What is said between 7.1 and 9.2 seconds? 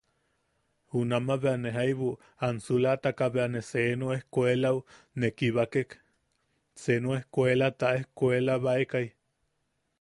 ejkuelata ejkuelabaekai.